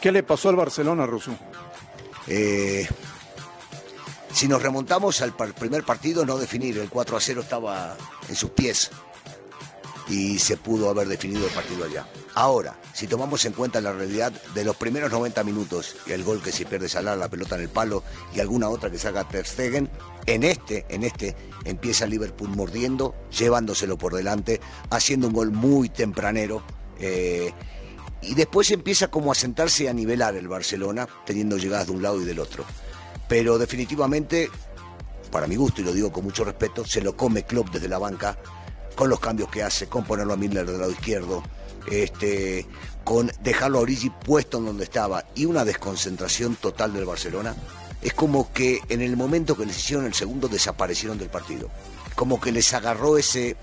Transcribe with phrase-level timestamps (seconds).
[0.00, 1.32] ¿Qué le pasó al Barcelona, Russo?
[2.26, 2.86] Eh,
[4.32, 7.96] si nos remontamos al primer partido, no definir, el 4 a 0 estaba
[8.28, 8.90] en sus pies
[10.08, 12.06] y se pudo haber definido el partido allá.
[12.34, 16.52] Ahora, si tomamos en cuenta la realidad de los primeros 90 minutos, el gol que
[16.52, 18.02] se pierde Salah, la pelota en el palo
[18.34, 19.46] y alguna otra que saca Ter
[20.26, 21.34] en este, en este
[21.64, 24.60] empieza Liverpool mordiendo, llevándoselo por delante,
[24.90, 26.62] haciendo un gol muy tempranero.
[26.98, 27.52] Eh,
[28.22, 32.20] y después empieza como a sentarse a nivelar el Barcelona, teniendo llegadas de un lado
[32.20, 32.64] y del otro.
[33.28, 34.50] Pero definitivamente,
[35.30, 37.98] para mi gusto, y lo digo con mucho respeto, se lo come Klopp desde la
[37.98, 38.38] banca
[38.94, 41.42] con los cambios que hace, con ponerlo a Miller del lado izquierdo,
[41.90, 42.66] este,
[43.04, 47.54] con dejarlo a Origi puesto en donde estaba y una desconcentración total del Barcelona,
[48.02, 51.70] es como que en el momento que les hicieron el segundo desaparecieron del partido.
[52.14, 53.56] Como que les agarró ese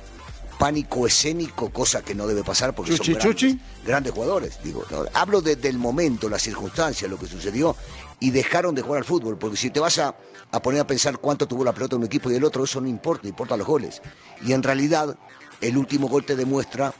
[0.63, 4.59] pánico escénico, cosa que no debe pasar porque son grandes, jugadores.
[4.63, 7.75] Digo, hablo del momento, la circunstancia, lo que sucedió
[8.21, 10.15] y dejaron de jugar al fútbol, porque si te vas a
[10.51, 12.87] a poner a pensar cuánto tuvo la pelota un equipo y el otro, eso no
[12.87, 14.01] importa, importa los goles.
[14.45, 15.17] Y en realidad,
[15.59, 16.93] el último gol te demuestra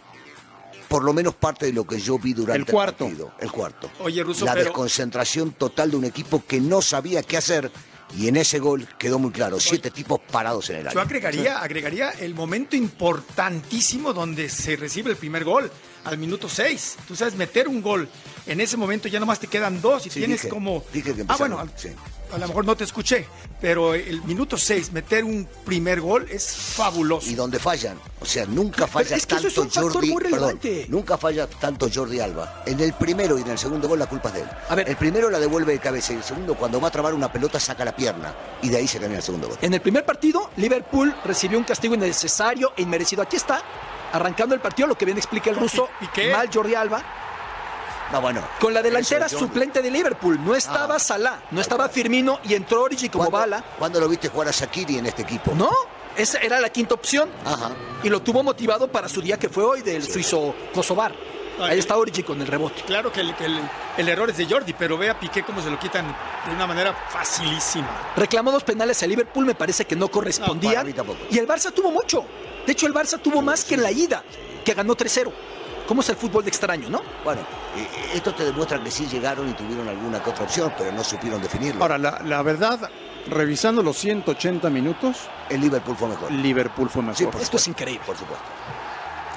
[0.90, 3.06] por lo menos parte de lo que yo vi durante el, cuarto.
[3.06, 3.32] partido.
[3.40, 3.90] El cuarto.
[4.00, 7.72] Oye, Russo, la desconcentración total de un equipo que no sabía qué hacer
[8.18, 10.96] y en ese gol quedó muy claro, siete tipos parados en el aire.
[10.96, 15.72] Yo agregaría, agregaría el momento importantísimo donde se recibe el primer gol,
[16.04, 16.98] al minuto seis.
[17.08, 18.08] Tú sabes, meter un gol
[18.46, 20.84] en ese momento ya nomás te quedan dos y tienes como...
[21.28, 21.68] ah, bueno,
[22.34, 23.28] a lo mejor no te escuché,
[23.62, 27.30] pero el minuto 6, meter un primer gol es fabuloso.
[27.30, 32.64] Y donde fallan, o sea, nunca falla tanto Jordi, perdón, nunca falla tanto Jordi Alba.
[32.66, 34.48] En el primero y en el segundo gol la culpa es de él.
[34.70, 37.14] A ver, el primero la devuelve de cabeza y el segundo cuando va a trabar
[37.14, 39.58] una pelota saca la pierna y de ahí se cambia el segundo gol.
[39.62, 43.22] En el primer partido, Liverpool recibió un castigo innecesario e inmerecido.
[43.22, 43.62] Aquí está,
[44.12, 45.90] arrancando el partido, lo que bien explica el ruso,
[46.32, 47.04] mal Jordi Alba
[48.20, 48.42] bueno.
[48.60, 50.44] Con la delantera suplente de Liverpool.
[50.44, 53.64] No estaba ah, Salah, no estaba Firmino y entró Origi como bala.
[53.78, 55.54] ¿Cuándo lo viste jugar a Shakiri en este equipo?
[55.56, 55.72] No,
[56.18, 57.30] esa era la quinta opción.
[57.46, 57.72] Ajá.
[58.04, 61.14] Y lo tuvo motivado para su día que fue hoy del suizo Kosovar.
[61.60, 62.82] Ahí está Origi con el rebote.
[62.84, 66.08] Claro que el, error es de Jordi, pero ve a Piqué cómo se lo quitan
[66.48, 68.14] de una manera facilísima.
[68.16, 70.84] Reclamó dos penales a Liverpool, me parece que no correspondía.
[71.30, 72.26] y el Barça tuvo mucho.
[72.66, 74.24] De hecho, el Barça tuvo más que en la ida,
[74.66, 75.32] que ganó 3-0
[75.88, 77.02] cómo es el fútbol de extraño, ¿no?
[77.24, 77.42] Bueno,
[77.76, 81.04] eh, esto te demuestra que sí llegaron y tuvieron alguna que otra opción, pero no
[81.04, 81.82] supieron definirlo.
[81.82, 82.90] Ahora, la, verdad,
[83.28, 85.30] revisando los 180 minutos...
[85.50, 86.32] El Liverpool fue mejor.
[86.32, 87.18] Liverpool fue mejor.
[87.18, 88.04] Sí, esto es increíble.
[88.06, 88.46] Por supuesto.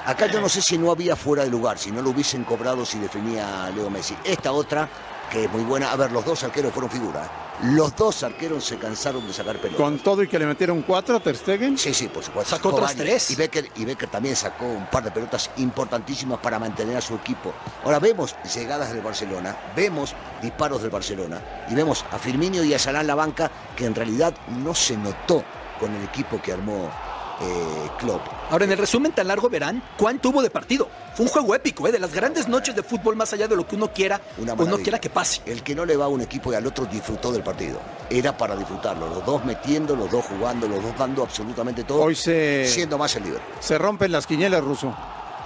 [0.05, 2.85] Acá yo no sé si no había fuera de lugar, si no lo hubiesen cobrado
[2.85, 4.15] si definía Leo Messi.
[4.23, 4.87] Esta otra,
[5.31, 5.91] que es muy buena.
[5.91, 7.29] A ver, los dos arqueros fueron figuras.
[7.63, 9.77] Los dos arqueros se cansaron de sacar pelotas.
[9.77, 11.75] ¿Con todo y que le metieron cuatro a Ter Stegen?
[11.77, 12.55] Sí, sí, por supuesto.
[12.55, 13.31] Sacó otras tres.
[13.31, 17.15] Y Becker, y Becker también sacó un par de pelotas importantísimas para mantener a su
[17.15, 17.53] equipo.
[17.83, 22.79] Ahora vemos llegadas del Barcelona, vemos disparos del Barcelona y vemos a Firmino y a
[22.79, 25.43] Salah en la banca que en realidad no se notó
[25.79, 26.91] con el equipo que armó
[27.39, 28.21] eh, Klopp.
[28.49, 30.89] Ahora, en el resumen tan largo verán cuánto hubo de partido.
[31.13, 31.91] Fue un juego épico, ¿eh?
[31.91, 34.77] de las grandes noches de fútbol, más allá de lo que uno quiera o no
[34.77, 35.41] quiera que pase.
[35.45, 37.79] El que no le va a un equipo y al otro disfrutó del partido.
[38.09, 39.07] Era para disfrutarlo.
[39.07, 42.03] Los dos metiendo, los dos jugando, los dos dando absolutamente todo.
[42.03, 42.67] Hoy se...
[42.67, 43.41] Siendo más el líder.
[43.59, 44.95] Se rompen las quinielas, Ruso.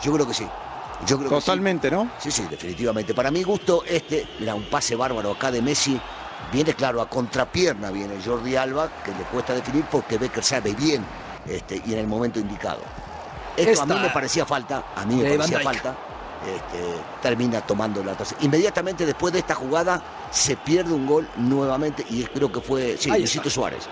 [0.03, 0.47] Yo creo que sí.
[1.07, 2.01] Yo creo Totalmente, que sí.
[2.03, 2.11] ¿no?
[2.19, 3.13] Sí, sí, definitivamente.
[3.13, 5.99] Para mi gusto, este, mira, un pase bárbaro acá de Messi.
[6.51, 11.05] Viene, claro, a contrapierna viene Jordi Alba, que le cuesta definir porque Becker sabe bien
[11.47, 12.79] este, y en el momento indicado.
[13.57, 15.95] Esto a mí me parecía falta, a mí me parecía falta.
[16.41, 16.79] Este,
[17.21, 18.41] termina tomando la tercera.
[18.41, 20.01] Inmediatamente después de esta jugada
[20.31, 23.83] se pierde un gol nuevamente y creo que fue, sí, Luisito Suárez.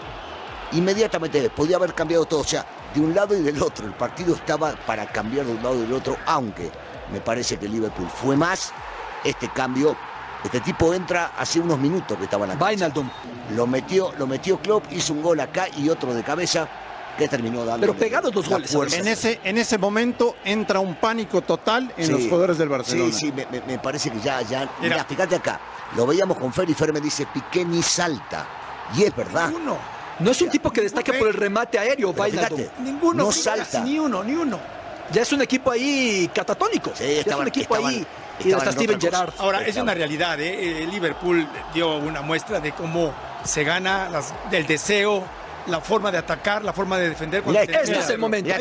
[0.72, 3.86] Inmediatamente podía haber cambiado todo, o sea, de un lado y del otro.
[3.86, 6.72] El partido estaba para cambiar de un lado y del otro, aunque
[7.12, 8.72] me parece que Liverpool fue más.
[9.24, 9.96] Este cambio,
[10.44, 12.59] este tipo entra hace unos minutos que estaban aquí.
[13.56, 16.68] Lo metió, lo metió Klopp, hizo un gol acá y otro de cabeza
[17.19, 17.81] que terminó dando.
[17.81, 18.74] Pero pegados dos goles.
[18.94, 23.13] En ese, en ese momento entra un pánico total en los jugadores del Barcelona.
[23.13, 23.34] Sí, sí,
[23.68, 24.69] me, parece que ya, ya.
[24.81, 25.59] Mira, fíjate acá.
[25.96, 28.47] Lo veíamos con Fer y Fer me dice Piqué ni salta.
[28.96, 29.49] Y es verdad.
[29.49, 29.78] Ninguno.
[30.20, 33.26] No es un tipo que destaque por el remate aéreo, fíjate, Ninguno.
[33.26, 33.82] No salta.
[33.84, 34.59] Ni uno, ni uno.
[35.11, 36.91] Ya es un equipo ahí catatónico.
[36.94, 38.05] Sí, es un equipo ahí.
[38.44, 39.34] Y hasta Steven Gerrard.
[39.38, 40.40] Ahora, es una realidad.
[40.40, 40.88] ¿eh?
[40.90, 43.14] Liverpool dio una muestra de cómo
[43.44, 45.23] se gana las, del deseo
[45.70, 47.44] la forma de atacar, la forma de defender.
[47.48, 48.54] este es el momento.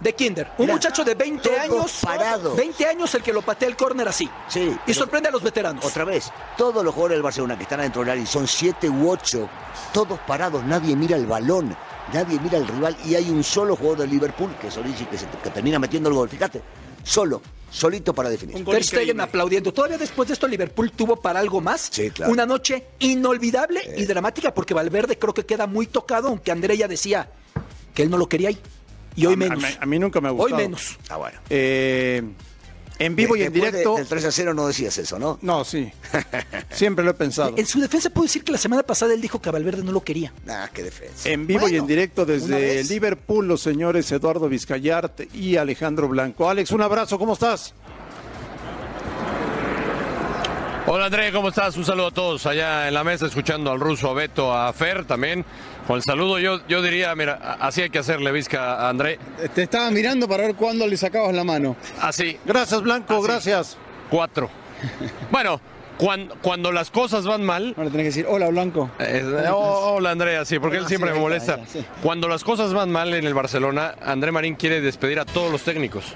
[0.00, 0.52] De Kinder.
[0.58, 1.98] Un muchacho de 20 años.
[2.02, 2.54] Parado.
[2.54, 4.28] 20 años el que lo patea el córner así.
[4.48, 4.76] Sí.
[4.86, 5.84] Y sorprende a los veteranos.
[5.84, 9.10] Otra vez, todos los jugadores del Barcelona que están adentro del área, son 7 u
[9.10, 9.48] 8,
[9.92, 11.76] todos parados, nadie mira el balón.
[12.12, 15.16] Nadie mira al rival y hay un solo jugador de Liverpool, que es Origi, que,
[15.16, 16.28] que termina metiendo el gol.
[16.28, 16.62] Fíjate,
[17.02, 17.42] solo.
[17.70, 18.64] Solito para definir.
[18.64, 19.72] Ter Stegen aplaudiendo.
[19.72, 21.88] Todavía después de esto Liverpool tuvo para algo más.
[21.90, 22.32] Sí, claro.
[22.32, 26.88] Una noche inolvidable y dramática porque Valverde creo que queda muy tocado, aunque André ya
[26.88, 27.28] decía
[27.94, 28.58] que él no lo quería ahí.
[29.16, 29.64] Y hoy menos.
[29.80, 30.56] A mí, nunca me ha gustado.
[30.56, 30.98] Hoy menos.
[31.08, 31.38] Ah, bueno.
[31.48, 32.22] Eh,
[32.98, 33.96] en vivo y en directo.
[33.96, 35.38] del 3 a 0 no decías eso, ¿no?
[35.42, 35.90] No, sí.
[36.70, 37.54] Siempre lo he pensado.
[37.56, 39.92] En su defensa puedo decir que la semana pasada él dijo que a Valverde no
[39.92, 40.32] lo quería.
[40.48, 41.28] Ah, qué defensa.
[41.28, 46.48] En vivo y en directo desde Liverpool, los señores Eduardo Vizcayart y Alejandro Blanco.
[46.48, 47.74] Alex, un abrazo, ¿cómo estás?
[50.88, 51.76] Hola André, ¿cómo estás?
[51.76, 55.04] Un saludo a todos allá en la mesa, escuchando al ruso, a Beto, a Fer
[55.04, 55.44] también.
[55.86, 59.18] Con el saludo yo, yo diría, mira, así hay que hacerle, Vizca, a André.
[59.54, 61.76] Te estaba mirando para ver cuándo le sacabas la mano.
[62.00, 62.38] Así.
[62.44, 63.76] Gracias, Blanco, gracias.
[64.10, 64.50] Cuatro.
[65.30, 65.60] bueno,
[65.96, 67.74] cuando, cuando, las cosas van mal.
[67.76, 68.90] Ahora tenés que decir, hola Blanco.
[69.52, 71.60] Oh, hola Andrea, sí, porque él siempre me molesta.
[72.02, 75.62] Cuando las cosas van mal en el Barcelona, André Marín quiere despedir a todos los
[75.62, 76.14] técnicos.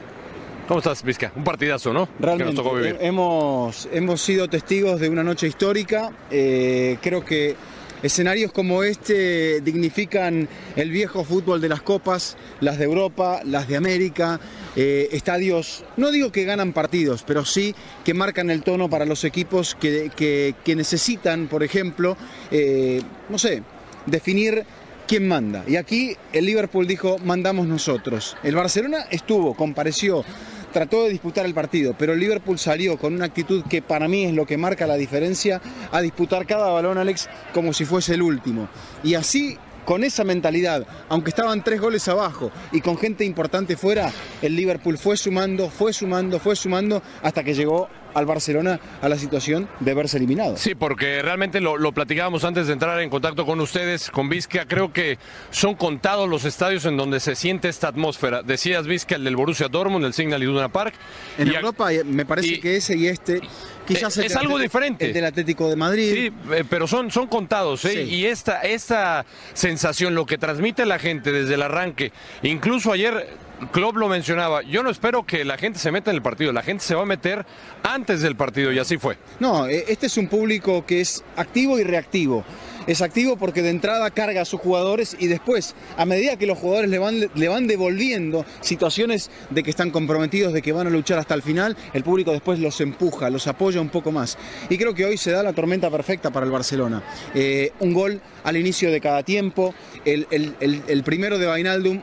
[0.67, 1.33] ¿Cómo estás, Vizca?
[1.35, 2.09] Un partidazo, ¿no?
[2.21, 2.63] Realmente.
[3.01, 6.13] Hemos, hemos sido testigos de una noche histórica.
[6.31, 7.57] Eh, creo que
[8.03, 13.77] escenarios como este dignifican el viejo fútbol de las copas, las de Europa, las de
[13.77, 14.41] América.
[14.77, 17.75] Eh, estadios, no digo que ganan partidos, pero sí
[18.05, 22.17] que marcan el tono para los equipos que, necesitan, por ejemplo,
[22.51, 23.63] eh, no sé,
[24.07, 24.65] definir
[25.09, 25.65] quién manda.
[25.67, 28.37] Y aquí el Liverpool dijo, mandamos nosotros.
[28.45, 30.25] El Barcelona estuvo, compareció
[30.73, 34.25] trató de disputar el partido, pero el Liverpool salió con una actitud que para mí
[34.25, 38.23] es lo que marca la diferencia, a disputar cada balón, Alex, como si fuese el
[38.23, 38.69] último.
[39.03, 44.13] Y así con esa mentalidad, aunque estaban tres goles abajo y con gente importante fuera,
[44.43, 49.17] el Liverpool fue sumando, fue sumando, fue sumando hasta que llegó al Barcelona a la
[49.17, 50.57] situación de verse eliminado.
[50.57, 54.67] Sí, porque realmente lo, platicábamos antes de entrar en contacto con ustedes, con Vizca.
[54.67, 55.19] Creo que
[55.51, 58.43] son contados los estadios en donde se siente esta atmósfera.
[58.43, 60.95] Decías Vizca, el del Borussia Dortmund, el Signal Iduna Park.
[61.39, 63.41] En Europa eh, me parece que ese y este
[63.87, 65.07] quizás es algo diferente.
[65.07, 66.13] El del Atlético de Madrid.
[66.13, 67.85] Sí, eh, pero son, son contados.
[67.85, 68.05] ¿eh?
[68.05, 73.29] Y esta, esta sensación, lo que transmite la gente desde el arranque, incluso ayer
[73.73, 76.63] Klopp lo mencionaba, yo no espero que la gente se meta en el partido, la
[76.63, 77.45] gente se va a meter
[77.83, 79.19] antes del partido y así fue.
[79.39, 82.45] No, e, este es un público que es activo y reactivo.
[82.87, 86.59] Es activo porque de entrada carga a sus jugadores y después, a medida que los
[86.59, 90.91] jugadores le van, le van devolviendo situaciones de que están comprometidos, de que van a
[90.91, 94.39] luchar hasta el final, el público después los empuja, los apoya un poco más.
[94.71, 97.03] Y creo que hoy se da la tormenta perfecta para el Barcelona.
[97.35, 99.75] Eh, un gol al inicio de cada tiempo,
[100.07, 100.27] el,
[100.61, 102.03] el primero de Vainaldum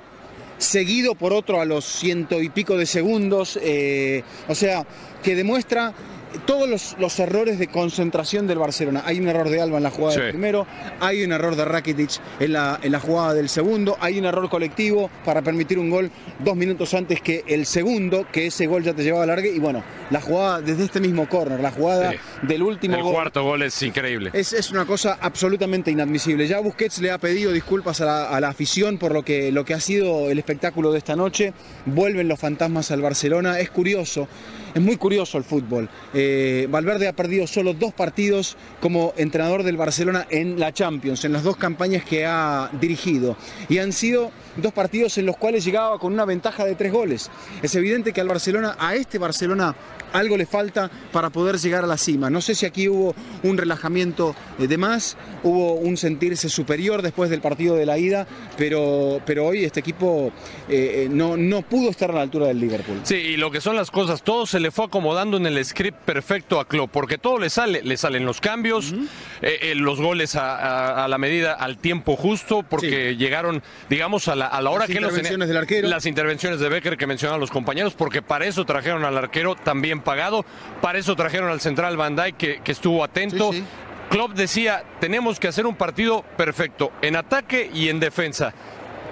[0.57, 4.86] seguido por otro a los ciento y pico de segundos, eh, o sea,
[5.24, 5.94] que demuestra
[6.39, 9.04] todos los, errores de concentración del Barcelona.
[9.06, 10.68] Hay un error de Alba en la jugada del primero,
[11.00, 14.50] hay un error de Rakitic en la, en la jugada del segundo, hay un error
[14.50, 18.94] colectivo para permitir un gol dos minutos antes que el segundo, que ese gol ya
[18.94, 19.50] te llevaba largue.
[19.50, 23.07] Y bueno, la jugada desde este mismo córner, la jugada del último gol.
[23.07, 24.31] El cuarto gol es increíble.
[24.34, 26.48] Es, es, una cosa absolutamente inadmisible.
[26.48, 29.66] Ya Busquets le ha pedido disculpas a la, a la afición por lo que, lo
[29.66, 31.54] que ha sido el espectáculo de esta noche.
[31.86, 33.60] Vuelven los fantasmas al Barcelona.
[33.60, 34.28] Es curioso
[34.74, 35.90] es muy curioso el fútbol.
[36.14, 41.34] Eh, Valverde ha perdido solo dos partidos como entrenador del Barcelona en la Champions, en
[41.34, 43.38] las dos campañas que ha dirigido.
[43.69, 47.30] Y han sido dos partidos en los cuales llegaba con una ventaja de tres goles.
[47.62, 49.75] Es evidente que al Barcelona, a este Barcelona,
[50.13, 52.30] algo le falta para poder llegar a la cima.
[52.30, 57.29] No sé si aquí hubo un relajamiento eh, de más, hubo un sentirse superior después
[57.29, 58.27] del partido de la ida,
[58.58, 60.32] pero, pero hoy este equipo
[60.70, 63.00] eh, no, no pudo estar a la altura del Liverpool.
[63.03, 66.00] Sí, y lo que son las cosas, todo se le fue acomodando en el script
[66.00, 68.93] perfecto a Klopp, porque todo le sale, le salen los cambios,
[69.41, 74.62] eh, los goles a, la medida, al tiempo justo, porque llegaron, digamos, a la, a
[74.62, 75.88] la hora las que intervenciones del arquero.
[75.88, 80.01] Las intervenciones de Becker que mencionaban los compañeros, porque para eso trajeron al arquero también
[80.01, 80.46] pagado,
[80.82, 83.51] para eso trajeron al central Van Dijk que, que estuvo atento.
[84.10, 88.54] Klopp decía, tenemos que hacer un partido perfecto, en ataque y en defensa.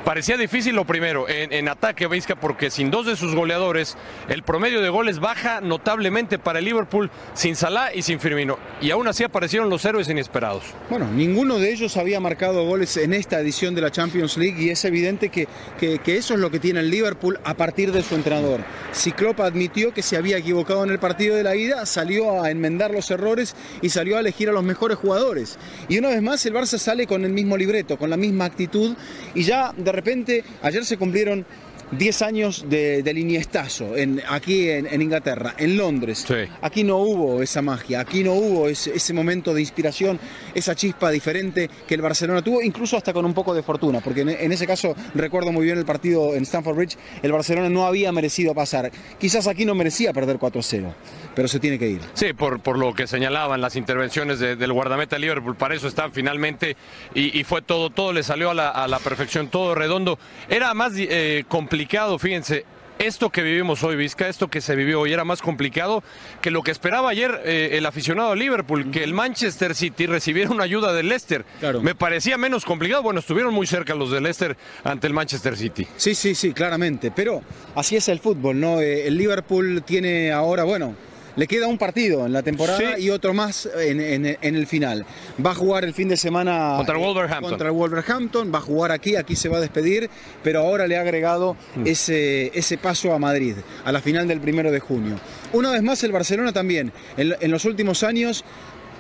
[0.06, 3.98] Parecía difícil lo primero en, ataque, Vizca, porque sin dos de sus goleadores,
[4.30, 8.60] el promedio de goles baja notablemente para el Liverpool sin Salah y sin Firmino.
[8.82, 10.64] Y aún así aparecieron los héroes inesperados.
[10.92, 14.70] Bueno, ninguno de ellos había marcado goles en esta edición de la Champions League y
[14.70, 15.48] es evidente que,
[15.80, 18.62] que, eso es lo que tiene el Liverpool a partir de su entrenador.
[18.92, 22.52] Si Klopp admitió que se había equivocado en el partido de la ida, salió a
[22.52, 25.58] enmendar los errores y salió a elegir a los mejores jugadores.
[25.90, 28.96] Y una vez más el Barça sale con el mismo libreto, con la misma actitud
[29.34, 31.46] y ya de repente ayer se cumplieron
[31.92, 36.26] 10 años de, del Iniestazo en, aquí en, Inglaterra, en Londres.
[36.62, 40.20] Aquí no hubo esa magia, aquí no hubo ese, momento de inspiración,
[40.54, 44.22] esa chispa diferente que el Barcelona tuvo, incluso hasta con un poco de fortuna, porque
[44.22, 48.12] en, ese caso recuerdo muy bien el partido en Stamford Bridge, el Barcelona no había
[48.12, 48.92] merecido pasar.
[49.20, 50.94] Quizás aquí no merecía perder 4-0,
[51.36, 52.02] pero se tiene que ir.
[52.14, 56.76] Sí, por, por lo que señalaban las intervenciones del guardameta Liverpool, para eso está finalmente
[57.14, 60.18] y, fue todo, todo le salió a la, perfección, todo redondo.
[60.50, 62.66] Era más eh, complicado fíjense.
[62.98, 66.02] Esto que vivimos hoy, Vizca, esto que se vivió hoy era más complicado
[66.42, 70.50] que lo que esperaba ayer eh, el aficionado a Liverpool, que el Manchester City recibiera
[70.50, 71.44] una ayuda del Leicester.
[71.82, 73.04] Me parecía menos complicado.
[73.04, 75.86] Bueno, estuvieron muy cerca los del Leicester ante el Manchester City.
[75.98, 77.12] Sí, sí, sí, claramente.
[77.12, 77.42] Pero
[77.76, 78.80] así es el fútbol, ¿no?
[78.80, 80.96] Eh, el Liverpool tiene ahora, bueno,
[81.36, 85.06] le queda un partido en la temporada y otro más en, el final.
[85.44, 87.50] Va a jugar el fin de semana contra el Wolverhampton.
[87.50, 90.10] Contra el Wolverhampton, va a jugar aquí, aquí se va a despedir,
[90.44, 91.88] pero ahora le ha agregado mm.
[91.88, 95.16] ese, ese paso a Madrid, a la final del primero de junio.
[95.54, 98.44] Una vez más el Barcelona también, en los últimos años,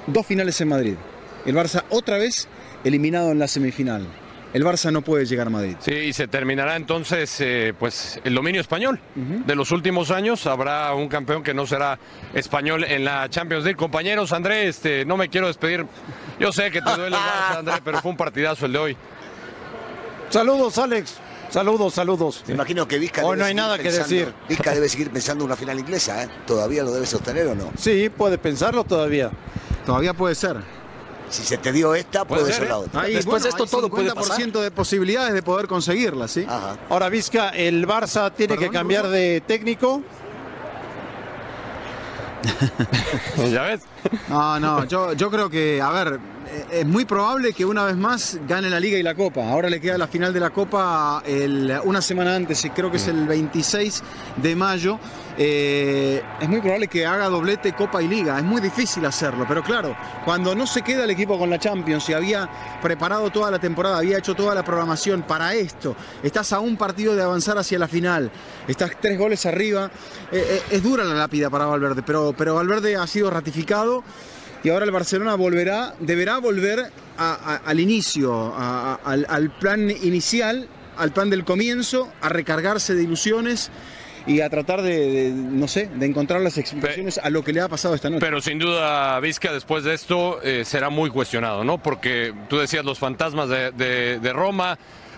[0.08, 0.96] dos finales en Madrid.
[1.46, 2.48] El Barça otra vez
[2.84, 4.08] eliminado en la semifinal
[4.56, 5.76] el Barça no puede llegar a Madrid.
[5.80, 9.02] Sí, y se terminará entonces eh, pues el dominio español.
[9.14, 12.00] De los últimos años habrá un campeón que no será
[12.34, 13.76] español en la Champions League.
[13.76, 15.86] Compañeros, André, este, no me quiero despedir.
[16.40, 18.98] Yo sé que te duele el André, pero fue un partidazo el de hoy.
[20.30, 21.16] Saludos, Alex.
[21.50, 22.46] Saludos, saludos.
[22.48, 23.26] Me imagino que Vizca.
[23.26, 24.34] Hoy no hay nada que decir.
[24.48, 26.30] Vizca debe seguir pensando en una final inglesa, ¿eh?
[26.48, 27.74] ¿Todavía lo debe sostener o no?
[27.78, 29.32] Sí, puede pensarlo todavía.
[29.86, 30.85] Todavía puede ser.
[31.30, 33.04] Si se te dio esta, puede, ser la otra.
[33.04, 34.38] Después de esto todo puede pasar.
[34.46, 36.46] de posibilidades de poder conseguirla, ¿sí?
[36.90, 40.02] Ahora, Vizca, ¿el Barça tiene que cambiar de técnico?
[43.52, 43.82] ¿Ya ves?
[44.30, 47.96] No, no, yo, yo creo que, a ver, eh, es muy probable que una vez
[47.96, 49.50] más gane la Liga y la Copa.
[49.50, 51.24] Ahora le queda la final de la Copa
[51.84, 54.04] una semana antes, creo que es el 26
[54.38, 55.00] de mayo.
[55.38, 58.38] Eh, es muy probable que haga doblete Copa y Liga.
[58.38, 62.08] Es muy difícil hacerlo, pero claro, cuando no se queda el equipo con la Champions
[62.10, 62.50] y había
[62.82, 67.16] preparado toda la temporada, había hecho toda la programación para esto, estás a un partido
[67.16, 68.32] de avanzar hacia la final,
[68.68, 69.92] estás tres goles arriba,
[70.32, 74.04] eh, es dura la lápida para Valverde, pero, pero Valverde ha sido ratificado
[74.64, 81.46] y ahora el Barcelona volverá, deberá volver al inicio, al, plan inicial, al plan del
[81.46, 83.70] comienzo, a recargarse de ilusiones
[84.28, 87.68] y a tratar de, no sé, de encontrar las explicaciones a lo que le ha
[87.68, 88.20] pasado esta noche.
[88.20, 91.78] Pero sin duda, Vizca, después de esto eh, será muy cuestionado, ¿no?
[91.78, 93.72] Porque tú decías los fantasmas de,
[94.20, 94.78] de Roma,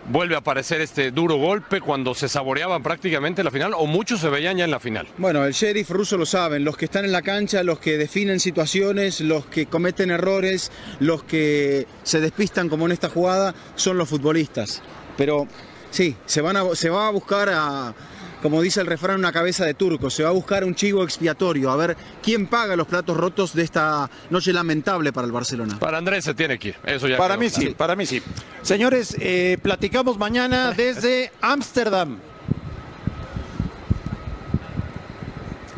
[0.09, 4.29] vuelve a aparecer este duro golpe cuando se saboreaban prácticamente la final o muchos se
[4.29, 5.07] veían ya en la final.
[5.17, 8.39] Bueno, el sheriff ruso lo saben, los que están en la cancha, los que definen
[8.39, 14.09] situaciones, los que cometen errores, los que se despistan como en esta jugada, son los
[14.09, 14.81] futbolistas.
[15.17, 15.47] Pero
[15.91, 17.93] sí, se, van a, se va a buscar a
[18.47, 20.09] como dice el refrán, una cabeza de turco.
[20.09, 23.61] Se va a buscar un chivo expiatorio, a ver quién paga los platos rotos de
[23.61, 25.77] esta noche lamentable para el Barcelona.
[25.79, 27.17] Para Andrés se tiene que ir, eso ya.
[27.17, 28.23] Para mí sí, para mí sí.
[28.61, 32.19] Señores, eh, platicamos mañana desde Ámsterdam.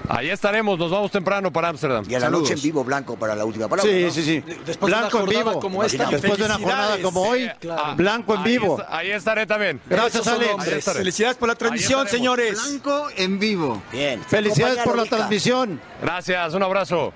[0.10, 2.04] Ahí estaremos, nos vamos temprano para Ámsterdam.
[2.10, 3.92] Y a la noche en vivo blanco para la última palabra.
[3.92, 4.44] Sí, sí, sí.
[4.66, 5.60] Después blanco en vivo.
[5.60, 7.50] Como esta, Después de una jornada como hoy,
[7.96, 8.82] blanco en vivo.
[8.90, 9.80] Ahí, estaré también.
[9.88, 10.84] Gracias, Alex.
[10.84, 12.60] Felicidades por la transmisión, señores.
[12.62, 13.82] Blanco en vivo.
[13.92, 14.22] Bien.
[14.24, 15.80] Felicidades por la transmisión.
[16.02, 17.14] Gracias, un abrazo.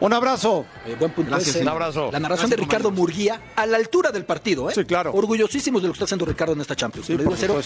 [0.00, 0.66] Un abrazo.
[0.86, 1.30] Eh, buen punto.
[1.30, 2.10] Gracias, un abrazo.
[2.12, 4.74] La narración de Ricardo Murguía a la altura del partido, ¿eh?
[4.74, 5.12] Sí, claro.
[5.14, 7.08] Orgullosísimos de lo que está haciendo Ricardo en esta Champions.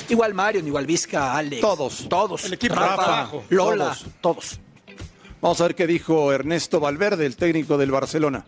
[0.09, 1.61] igual Mario, igual Vizca, Alex.
[1.61, 2.07] Todos.
[2.09, 2.45] Todos.
[2.45, 3.97] El equipo Rafa, Lola.
[4.21, 4.61] todos.
[5.41, 8.45] Vamos a ver qué dijo Ernesto Valverde, el técnico del Barcelona.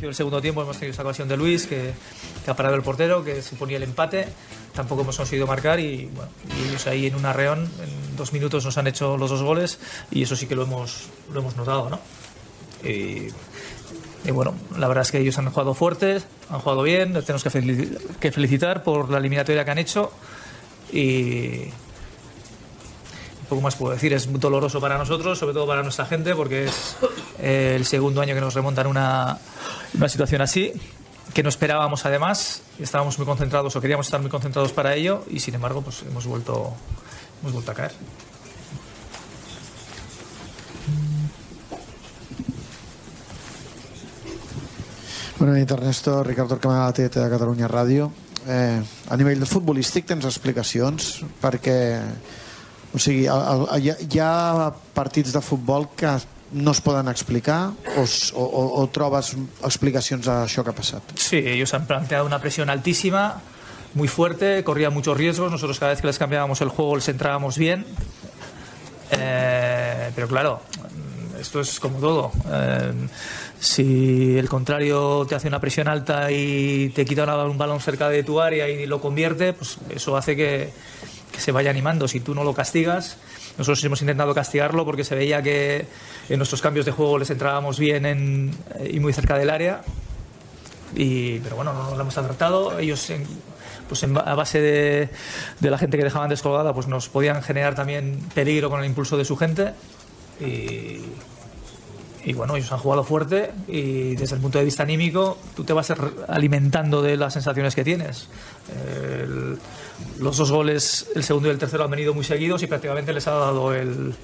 [0.00, 1.92] El segundo tiempo hemos tenido esa ocasión de Luis, que,
[2.46, 4.26] ha parado el portero, que suponía el empate.
[4.74, 6.30] Tampoco hemos conseguido marcar y, bueno,
[6.66, 9.78] ellos ahí en un arreón, en dos minutos nos han hecho los dos goles
[10.10, 12.00] y eso sí que lo hemos, lo hemos notado, ¿no?
[12.88, 13.28] Y,
[14.32, 18.82] bueno, la verdad es que ellos han jugado fuertes, han jugado bien, tenemos que felicitar
[18.82, 20.10] por la eliminatoria que han hecho
[20.90, 21.68] y,
[23.52, 24.12] poco más puedo decir.
[24.14, 26.96] Es doloroso para nosotros, sobre todo para nuestra gente, porque es
[27.38, 29.38] eh, el segundo año que nos remontan una,
[29.94, 30.72] una situación así,
[31.34, 32.62] que no esperábamos además.
[32.78, 36.26] Estábamos muy concentrados o queríamos estar muy concentrados para ello y sin embargo pues hemos
[36.26, 36.72] vuelto,
[37.42, 37.92] hemos vuelto a caer.
[45.38, 46.22] Bona nit, Ernesto.
[46.22, 48.12] Ricardo Arcamada, de Catalunya Ràdio.
[48.46, 51.76] Eh, a nivell de futbolístic tens explicacions perquè
[52.92, 53.26] o sigui,
[55.32, 56.12] de futbol que
[56.52, 58.04] no es explicar o,
[58.36, 59.32] o, o trobes
[59.64, 61.14] explicacions a això que ha passat?
[61.16, 63.40] Sí, ellos han planteado una presión altísima
[63.94, 65.50] muy fuerte, corría muchos riesgos.
[65.50, 67.84] Nosotros cada vez que les cambiábamos el juego les entrábamos bien.
[69.10, 70.60] Eh, pero claro,
[71.38, 72.32] esto es como todo.
[72.50, 72.92] Eh,
[73.60, 78.22] si el contrario te hace una presión alta y te quita un balón cerca de
[78.22, 80.72] tu área y lo convierte, pues eso hace que,
[81.42, 82.08] se vaya animando.
[82.08, 83.18] Si tú no lo castigas,
[83.58, 85.86] nosotros hemos intentado castigarlo porque se veía que
[86.28, 88.50] en nuestros cambios de juego les entrábamos bien en,
[88.90, 89.82] y muy cerca del área.
[90.94, 92.78] Y, pero bueno, no nos lo hemos tratado.
[92.78, 93.12] Ellos,
[93.88, 95.10] pues a base de,
[95.60, 99.24] la gente que dejaban descolgada, pues nos podían generar también peligro con el impulso de
[99.24, 99.72] su gente.
[102.24, 105.72] Y bueno, ellos han jugado fuerte y desde el punto de vista anímico tú te
[105.72, 105.92] vas
[106.28, 108.28] alimentando de las sensaciones que tienes.
[110.18, 113.26] los dos goles, el segundo y el tercero, han venido muy seguidos y prácticamente les
[113.26, 114.14] ha dado el,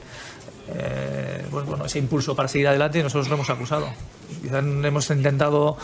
[0.75, 3.88] eh, bueno, ese impulso para seguir adelante y nosotros lo hemos acusado.
[4.43, 5.76] Quizás hemos intentado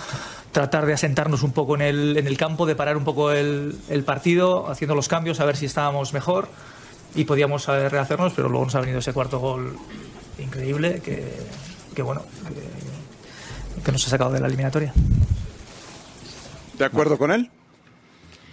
[0.52, 3.76] tratar de asentarnos un poco en el, en el campo, de parar un poco el,
[3.88, 6.49] el partido, haciendo los cambios, a ver si estábamos mejor
[7.16, 9.76] y podíamos rehacernos, pero luego nos ha venido ese cuarto gol
[10.38, 11.23] increíble que
[11.94, 12.22] que bueno,
[13.84, 14.92] que, nos ha sacado de la eliminatoria.
[16.78, 17.50] ¿De acuerdo con él?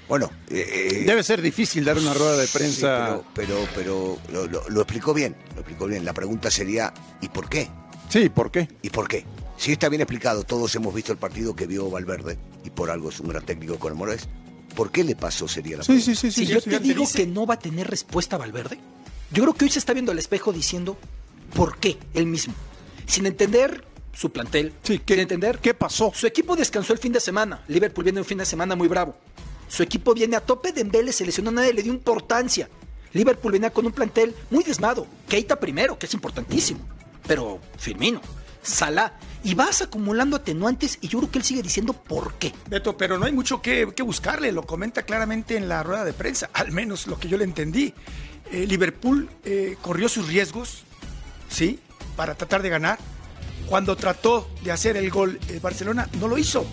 [0.08, 3.22] Bueno, eh, eh, debe ser difícil dar una rueda de prensa.
[3.34, 6.06] pero, pero, lo, explicó bien, lo explicó bien.
[6.06, 7.70] La pregunta sería, ¿y por qué?
[8.10, 8.68] Sí, ¿por qué?
[8.82, 9.26] ¿Y por qué?
[9.58, 13.10] Si está bien explicado, todos hemos visto el partido que vio Valverde y por algo
[13.10, 14.28] es un gran técnico con Morales.
[14.76, 15.48] ¿Por qué le pasó?
[15.48, 16.46] Sería la sí, Sí, sí, sí.
[16.46, 18.80] Si yo te digo que no va a tener respuesta Valverde,
[19.32, 20.98] yo creo que hoy se está viendo al espejo diciendo
[21.54, 22.54] por qué él mismo
[23.06, 26.12] sin entender su plantel, sin entender qué pasó.
[26.14, 27.64] Su equipo descansó el fin de semana.
[27.68, 29.16] Liverpool viene un fin de semana muy bravo.
[29.68, 30.74] Su equipo viene a tope.
[30.74, 32.70] Dembele se lesionó, nadie le dio importancia.
[33.14, 35.08] Liverpool venía con un plantel muy desmado.
[35.28, 36.80] Keita primero, que es importantísimo.
[37.28, 38.22] Pero Firmino,
[38.62, 39.14] Salah.
[39.44, 42.54] Y vas acumulando atenuantes y yo creo que él sigue diciendo por qué.
[42.70, 44.52] Beto, pero no hay mucho que, buscarle.
[44.52, 46.50] Lo comenta claramente en la rueda de prensa.
[46.54, 47.94] Al menos lo que yo le entendí.
[48.52, 50.84] Eh, Liverpool eh, corrió sus riesgos.
[51.50, 51.80] Sí,
[52.16, 53.00] para tratar de ganar.
[53.68, 56.66] Cuando trató de hacer el gol el Barcelona, no lo hizo.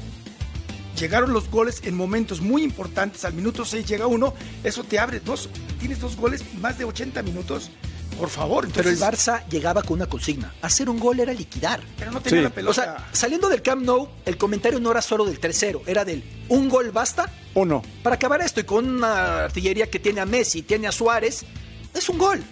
[0.98, 3.24] Llegaron los goles en momentos muy importantes.
[3.24, 4.34] Al minuto 6 llega uno.
[4.64, 5.48] Eso te abre dos.
[5.78, 7.70] Tienes dos goles más de 80 minutos.
[8.18, 8.66] Por favor.
[8.74, 10.52] Pero el Barça llegaba con una consigna.
[10.60, 11.80] Hacer un gol era liquidar.
[11.96, 12.70] Pero no tenía la pelota.
[12.70, 15.82] O sea, saliendo del Camp Nou, el comentario no era solo del tercero.
[15.86, 17.30] Era del un gol basta.
[17.54, 17.82] ¿O no?
[18.02, 21.44] Para acabar esto y con una artillería que tiene a Messi, tiene a Suárez.
[21.94, 22.42] Es un gol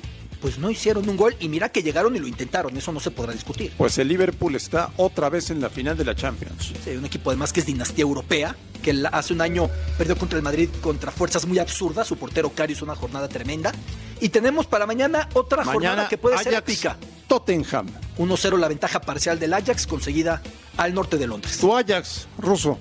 [0.41, 3.11] pues no hicieron un gol y mira que llegaron y lo intentaron, eso no se
[3.11, 3.73] podrá discutir.
[3.77, 6.73] Pues el Liverpool está otra vez en la final de la Champions.
[6.85, 9.69] Sí, un equipo además que es dinastía europea, que hace un año
[9.99, 13.73] perdió contra el Madrid contra fuerzas muy absurdas, su portero Carius una jornada tremenda.
[14.21, 16.97] Y tenemos para mañana otra jornada que puede ser épica.
[17.27, 17.89] Tottenham.
[18.19, 20.43] 1-0 la ventaja parcial del Ajax conseguida
[20.77, 21.59] al norte de Londres.
[21.59, 22.79] Tu Ajax, ruso.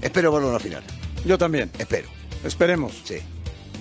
[0.00, 0.82] Espero verlo en la final.
[1.24, 1.70] Yo también.
[1.78, 2.08] Espero.
[2.44, 2.92] Esperemos.
[3.04, 3.16] Sí.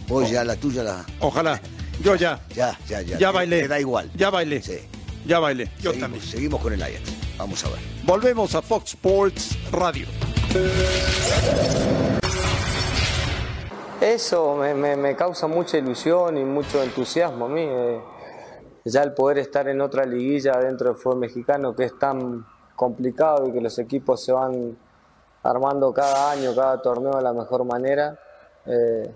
[0.07, 1.05] Vos ya la tuya la.
[1.19, 1.61] Ojalá.
[2.01, 2.39] Yo ya.
[2.55, 3.17] Ya, ya, ya.
[3.17, 3.63] Ya bailé.
[3.63, 4.09] Me da igual.
[4.15, 4.61] Ya bailé.
[4.61, 4.79] Sí.
[5.25, 5.65] Ya bailé.
[5.79, 6.23] Yo seguimos, también.
[6.23, 7.01] Seguimos con el Ajax.
[7.37, 7.79] Vamos a ver.
[8.03, 10.07] Volvemos a Fox Sports Radio.
[13.99, 17.65] Eso me, causa mucha ilusión y mucho entusiasmo a mí.
[17.67, 17.99] Eh,
[18.85, 23.47] ya el poder estar en otra liguilla dentro del fútbol mexicano que es tan complicado
[23.47, 24.77] y que los equipos se van
[25.43, 28.17] armando cada año, cada torneo de la mejor manera.
[28.65, 29.13] Eh,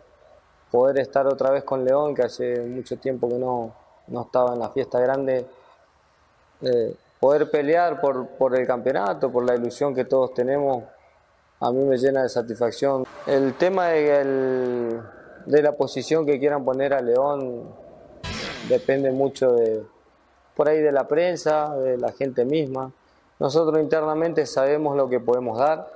[0.71, 3.73] poder estar otra vez con León, que hace mucho tiempo que no,
[4.21, 5.45] estaba en la fiesta grande,
[6.61, 10.83] eh, poder pelear por, por, el campeonato, por la ilusión que todos tenemos,
[11.59, 13.05] a mí me llena de satisfacción.
[13.27, 14.99] El tema de,
[15.45, 17.69] de la posición que quieran poner a León
[18.67, 19.83] depende mucho de,
[20.55, 22.91] por ahí de la prensa, de la gente misma.
[23.39, 25.91] Nosotros internamente sabemos lo que podemos dar.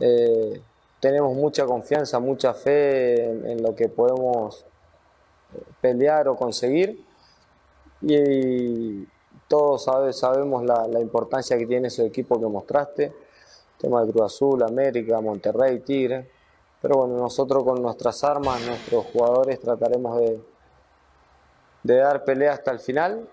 [0.00, 0.60] Eh,
[1.02, 4.64] tenemos mucha confianza, mucha fe en, lo que podemos
[5.80, 7.04] pelear o conseguir.
[8.00, 9.04] Y
[9.48, 13.12] todos sabemos la, importancia que tiene ese equipo que mostraste,
[13.78, 16.30] tema de Cruz Azul, América, Monterrey, Tigre,
[16.80, 20.40] pero bueno, nosotros con nuestras armas, nuestros jugadores trataremos de,
[21.82, 23.28] de dar pelea hasta el final,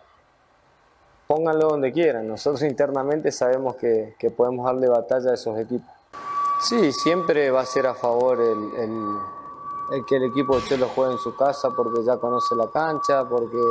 [1.27, 5.98] pónganlo donde quieran, nosotros internamente sabemos que, que podemos darle batalla a esos equipos.
[6.61, 11.19] Sí, siempre va a ser a favor el, que el equipo de Chelo juegue en
[11.19, 13.61] su casa porque ya conoce la cancha, porque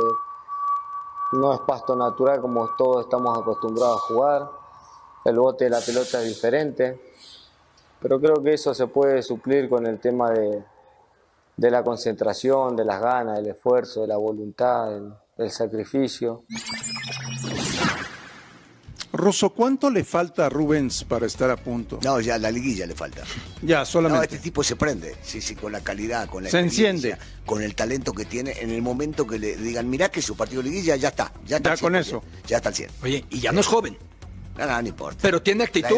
[1.33, 4.49] no es pasto natural como todos estamos acostumbrados a jugar.
[5.23, 6.99] El bote de la pelota es diferente.
[8.01, 10.63] Pero creo que eso se puede suplir con el tema de,
[11.57, 14.89] la concentración, de las ganas, del esfuerzo, de la voluntad,
[15.37, 16.43] del sacrificio.
[19.19, 21.99] Russo, ¿cuánto le falta a Rubens para estar a punto?
[22.03, 23.23] No, ya la liguilla le falta.
[23.61, 24.17] Ya, solamente.
[24.17, 27.17] No, este tipo se prende, sí, sí, con la calidad, con la Se enciende.
[27.45, 28.53] Con el talento que tiene.
[28.59, 31.31] En el momento que le digan, mirá que su partido de liguilla ya está.
[31.45, 31.77] Ya está.
[31.77, 32.23] con eso.
[32.47, 32.89] Ya está al 100.
[33.03, 33.97] Oye, y ya no es joven.
[34.57, 35.19] Nada, no importa.
[35.21, 35.95] Pero tiene actitud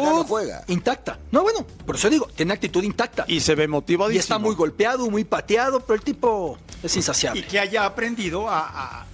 [0.67, 1.19] intacta.
[1.31, 3.25] No, bueno, por eso digo, tiene actitud intacta.
[3.27, 4.11] Y se ve motivado.
[4.11, 7.41] Y está muy golpeado, muy pateado, pero el tipo es insaciable.
[7.41, 9.05] Y que haya aprendido a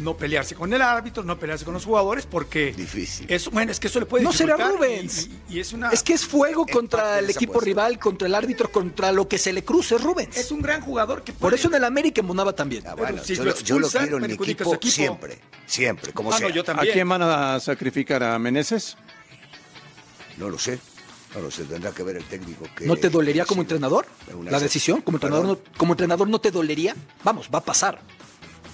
[0.00, 2.72] no pelearse con el árbitro, no pelearse con los jugadores, porque.
[2.72, 3.26] Difícil.
[3.28, 5.28] Es, bueno, es que eso le puede No será Rubens.
[5.48, 9.12] Y, es, una, es que es fuego contra el equipo rival, contra el árbitro, contra
[9.12, 10.36] lo que se le cruce, Rubens.
[10.36, 11.32] Es un gran jugador que.
[11.32, 12.84] Por eso en el América embonaba también.
[12.86, 13.44] Ah, bueno, yo,
[13.78, 15.38] lo, quiero en mi equipo, siempre.
[15.66, 16.48] Siempre, como ah, sea.
[16.48, 18.22] ¿A quién van a sacrificar?
[18.22, 18.96] ¿A Meneses?
[20.36, 20.78] No lo sé.
[21.34, 22.66] No lo sé, tendrá que ver el técnico.
[22.74, 24.06] Que ¿No te dolería como entrenador
[24.44, 25.00] la decisión?
[25.00, 26.96] ¿Como entrenador, no, ¿Como entrenador no te dolería?
[27.22, 28.00] Vamos, va a pasar.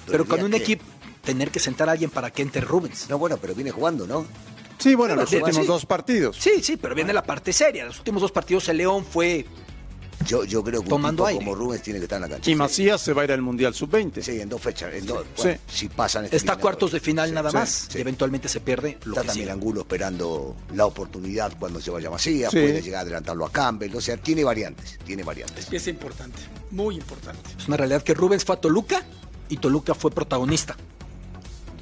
[0.07, 0.85] Pero con un equipo
[1.27, 3.11] tener que sentar a alguien para que entre Rubens.
[3.11, 4.25] No, bueno, pero viene jugando, ¿no?
[4.79, 6.37] Sí, bueno, los últimos dos partidos.
[6.39, 7.85] Sí, sí, pero viene la parte seria.
[7.85, 9.45] Los últimos dos partidos el León fue
[10.25, 12.51] yo, yo creo que Tomando un tipo como Rubens tiene que estar en la cancha.
[12.51, 14.23] Y Macías se va a ir al Mundial Sub-20.
[14.23, 14.95] Sí, en dos fechas.
[14.95, 15.25] En dos,
[15.69, 17.89] Si pasan este Está cuartos de final nada más.
[17.95, 22.51] Y eventualmente se pierde lo Está también Angulo esperando la oportunidad cuando se vaya Macías.
[22.51, 23.95] Puede llegar a adelantarlo a Campbell.
[23.95, 24.99] O sea, tiene variantes.
[25.05, 25.69] Tiene variantes.
[25.71, 26.39] Es importante.
[26.71, 27.51] Muy importante.
[27.59, 29.03] Es una realidad que Rubens fue a Toluca
[29.49, 30.77] y Toluca fue protagonista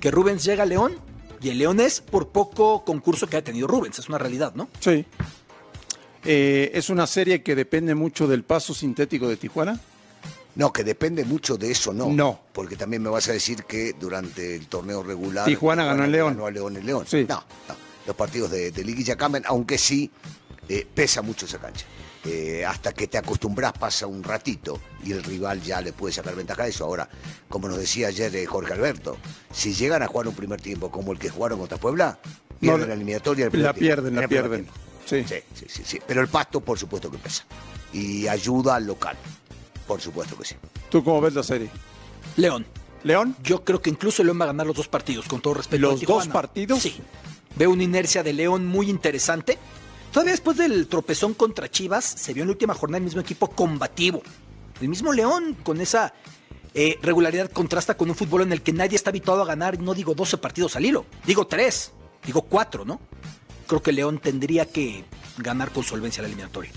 [0.05, 0.99] que Rubens llega a León
[1.41, 4.69] y el León es por poco concurso que ha tenido Rubens, es una realidad, ¿no?
[4.79, 5.07] Sí.
[6.27, 9.81] Eh, ¿Es una serie que depende mucho del paso sintético de Tijuana?
[10.57, 12.11] No, que depende mucho de eso, no.
[12.11, 12.39] No.
[12.53, 15.47] Porque también me vas a decir que durante el torneo regular.
[15.47, 16.35] Tijuana, ganó el León.
[16.35, 17.07] Ganó a León el León.
[17.09, 17.25] Sí.
[17.27, 17.75] No, no.
[18.07, 20.11] Los partidos de, de Liguilla cambian, aunque sí
[20.69, 21.87] eh, pesa mucho esa cancha.
[22.27, 26.35] Eh, hasta que te acostumbras pasa un ratito y el rival ya le puede sacar
[26.35, 26.85] ventaja de eso.
[26.85, 27.09] Ahora,
[27.49, 29.19] como nos decía ayer eh, Jorge Alberto,
[29.53, 32.19] si llegan a jugar un primer tiempo como el que jugaron contra Puebla,
[32.61, 33.51] pierden la eliminatoria.
[33.53, 34.67] la pierden, la pierden.
[35.05, 35.23] Sí.
[35.29, 35.37] Sí,
[35.69, 35.99] sí, sí.
[36.07, 37.45] Pero el pasto, por supuesto que pesa.
[37.93, 39.17] Y ayuda al local.
[39.87, 40.57] Por supuesto que sí.
[40.89, 41.69] ¿Tú cómo ves la serie?
[42.37, 42.65] León.
[43.03, 43.37] ¿León?
[43.43, 45.83] Yo creo que incluso León va a ganar los dos partidos, con todo respeto.
[45.83, 46.81] ¿Los dos partidos?
[46.81, 46.97] Sí.
[47.57, 49.59] Veo una inercia de León muy interesante.
[50.15, 53.51] Todavía después del tropezón contra Chivas, se vio en la última jornada el mismo equipo
[53.51, 54.23] combativo.
[54.81, 56.15] El mismo León, con esa
[56.73, 59.93] eh, regularidad, contrasta con un fútbol en el que nadie está habituado a ganar, no
[59.93, 61.91] digo 12 partidos al hilo, digo 3,
[62.27, 63.01] digo 4, ¿no?
[63.67, 65.05] Creo que León tendría que
[65.39, 66.71] ganar con solvencia la eliminatoria.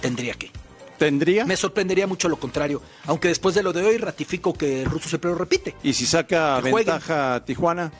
[0.00, 0.52] Tendría que.
[0.96, 1.44] ¿Tendría?
[1.46, 2.80] Me sorprendería mucho lo contrario.
[3.06, 5.74] Aunque después de lo de hoy ratifico que el ruso siempre lo repite.
[5.82, 7.90] ¿Y si saca ventaja a Tijuana?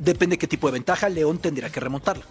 [0.00, 2.24] Depende qué tipo de ventaja, León tendría que remontarla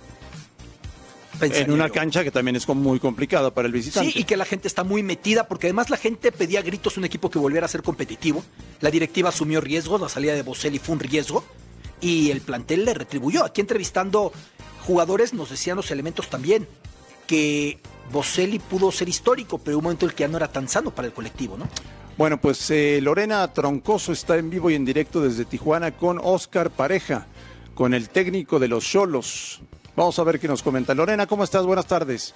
[1.44, 4.12] en una cancha que también es muy complicada para el visitante.
[4.12, 7.06] Sí, y que la gente está muy metida, porque además la gente pedía gritos un
[7.06, 8.44] equipo que volviera a ser competitivo.
[8.82, 11.44] La directiva asumió riesgos, la salida de Boselli fue un riesgo,
[12.02, 13.46] y el plantel le retribuyó.
[13.46, 14.32] Aquí entrevistando
[14.86, 16.68] jugadores nos decían los elementos también,
[17.28, 17.80] que
[18.12, 20.92] Boselli pudo ser histórico, pero un momento en el que ya no era tan sano
[20.92, 21.68] para el colectivo, ¿no?
[22.18, 26.70] Bueno, pues eh, Lorena Troncoso está en vivo y en directo desde Tijuana con Oscar
[26.70, 27.26] Pareja,
[27.74, 29.62] con el técnico de los Cholos,
[29.96, 30.94] Vamos a ver qué nos comenta.
[30.94, 31.66] Lorena, ¿cómo estás?
[31.66, 32.34] Buenas tardes.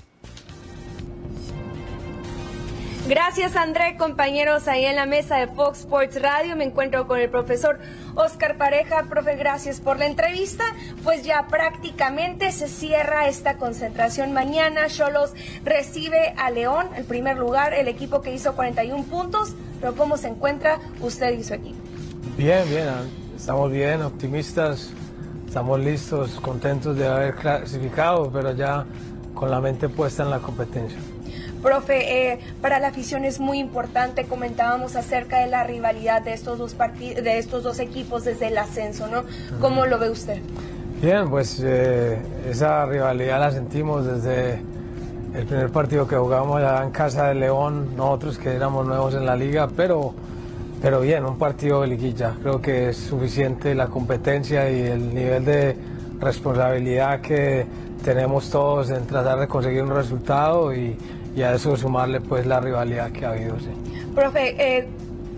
[3.08, 6.58] Gracias André, compañeros ahí en la mesa de Fox Sports Radio.
[6.58, 7.80] Me encuentro con el profesor
[8.16, 9.06] Oscar Pareja.
[9.10, 10.66] Profe, gracias por la entrevista.
[11.06, 14.88] Pues ya prácticamente se cierra esta concentración mañana.
[14.88, 15.32] Cholos
[15.64, 19.54] recibe a León, el primer lugar, el equipo que hizo 41 puntos.
[19.80, 21.80] Pero ¿cómo se encuentra usted y su equipo?
[22.36, 22.90] Bien, bien,
[23.38, 24.92] estamos bien, optimistas
[25.48, 28.86] estamos listos, contentos de haber clasificado, pero ya
[29.34, 31.00] con la mente puesta en la competencia.
[31.64, 36.60] Profe, eh, para la afición es muy importante, comentábamos acerca de la rivalidad de estos
[36.60, 39.24] dos de estos dos equipos desde el ascenso, ¿no?
[39.60, 40.40] ¿Cómo lo ve usted?
[41.02, 44.62] Bien, pues eh, esa rivalidad la sentimos desde
[45.34, 49.26] el primer partido que jugamos allá en casa de León, nosotros que éramos nuevos en
[49.26, 50.14] la liga, pero
[50.82, 52.36] pero bien, un partido de liguilla.
[52.42, 55.76] Creo que es suficiente la competencia y el nivel de
[56.20, 57.66] responsabilidad que
[58.04, 60.98] tenemos todos en tratar de conseguir un resultado y,
[61.44, 63.60] a eso sumarle pues la rivalidad que ha habido.
[63.60, 63.70] Sí.
[64.16, 64.88] Profe, eh,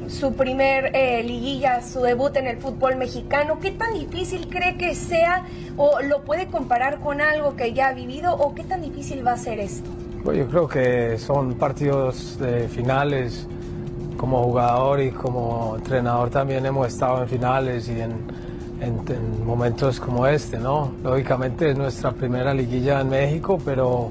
[0.07, 4.95] su primer eh, liguilla, su debut en el fútbol mexicano, ¿qué tan difícil cree que
[4.95, 9.25] sea o lo puede comparar con algo que ya ha vivido o qué tan difícil
[9.27, 9.89] va a ser esto?
[10.23, 13.47] Pues yo creo que son partidos de finales
[14.19, 18.49] como jugador y como entrenador también hemos estado en finales y en,
[19.45, 20.91] momentos como este, ¿no?
[21.03, 24.09] Lógicamente es nuestra primera liguilla en México, pero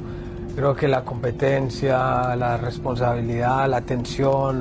[0.57, 4.61] creo que la competencia, la responsabilidad, la tensión,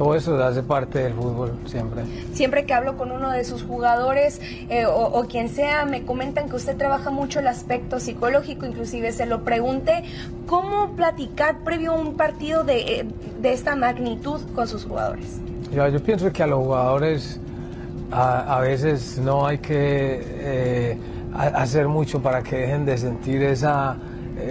[0.00, 2.04] todo eso hace parte del fútbol siempre.
[2.32, 6.56] Siempre que hablo con uno de sus jugadores eh, o, quien sea, me comentan que
[6.56, 10.04] usted trabaja mucho el aspecto psicológico, inclusive se lo pregunté,
[10.46, 13.06] ¿cómo platicar previo a un partido de, eh,
[13.42, 15.38] de esta magnitud con sus jugadores?
[15.70, 17.38] Yo, yo pienso que a los jugadores
[18.10, 20.98] a, a veces no hay que eh,
[21.34, 23.98] hacer mucho para que dejen de sentir esa,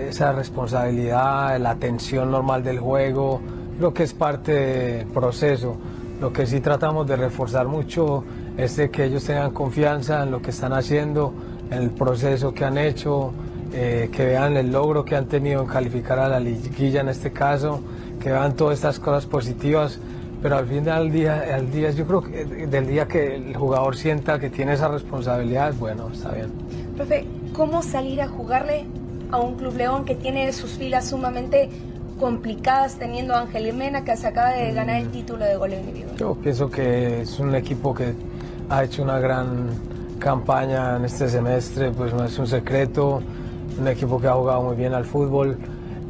[0.09, 3.41] esa responsabilidad, la tensión normal del juego
[3.79, 5.77] lo que es parte del proceso.
[6.21, 8.23] Lo que sí tratamos de reforzar mucho
[8.57, 11.33] es de que ellos tengan confianza en lo que están haciendo,
[11.71, 13.31] en el proceso que han hecho,
[13.73, 17.31] eh, que vean el logro que han tenido en calificar a la liguilla en este
[17.31, 17.79] caso,
[18.19, 19.97] que vean todas estas cosas positivas,
[20.41, 23.95] pero al final del día, al día yo creo que del día que el jugador
[23.95, 26.49] sienta que tiene esa responsabilidad, bueno, está bien.
[26.97, 28.85] Profe, ¿cómo salir a jugarle
[29.31, 31.69] a un Club León que tiene sus filas sumamente
[32.19, 36.15] complicadas teniendo a Ángel Mena que se acaba de ganar el título de gol individual?
[36.17, 38.13] Yo pienso que es un equipo que
[38.69, 39.69] ha hecho una gran
[40.19, 43.21] campaña en este semestre, pues no es un secreto,
[43.79, 45.57] un equipo que ha jugado muy bien al fútbol.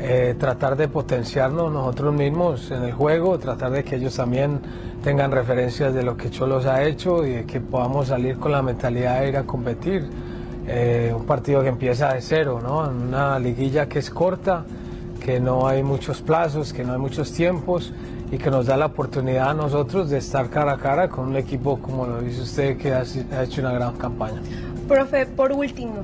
[0.02, 4.62] Eh, tratar de potenciarnos nosotros mismos en el juego, tratar de que ellos también
[5.04, 8.62] tengan referencias de lo que Cholos ha hecho y de que podamos salir con la
[8.62, 10.08] mentalidad de ir a competir.
[10.68, 12.90] Eh, un partido que empieza de cero, ¿no?
[12.90, 14.64] En una liguilla que es corta,
[15.30, 17.94] que no hay muchos plazos, que no hay muchos tiempos
[18.32, 21.36] y que nos da la oportunidad a nosotros de estar cara a cara con un
[21.36, 23.04] equipo como lo dice usted que ha,
[23.44, 24.42] hecho una gran campaña.
[24.88, 25.98] Profe, por último,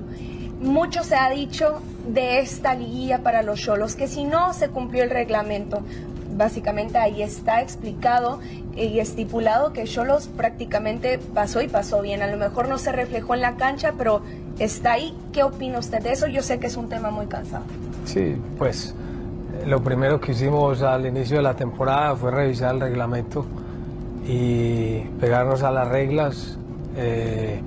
[0.62, 5.04] mucho se ha dicho de esta liguilla para los Cholos, que si no se cumplió
[5.04, 5.82] el reglamento,
[6.38, 8.40] básicamente ahí está explicado
[8.76, 12.22] y estipulado que Cholos prácticamente pasó y pasó bien.
[12.22, 14.22] A lo mejor no se reflejó en la cancha, pero
[14.60, 15.18] está ahí.
[15.34, 16.28] ¿Qué opina usted de eso?
[16.28, 17.64] Yo sé que es un tema muy cansado.
[18.06, 18.94] Sí, pues
[19.66, 23.46] lo primero que hicimos al inicio de la temporada fue revisar el reglamento
[24.28, 26.58] y pegarnos a las reglas,
[26.96, 27.60] eh,